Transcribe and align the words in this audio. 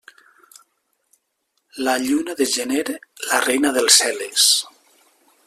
La 1.89 1.93
lluna 2.05 2.35
de 2.41 2.47
gener 2.55 2.87
la 3.27 3.45
reina 3.45 3.75
del 3.79 3.93
cel 4.01 4.27
és. 4.31 4.49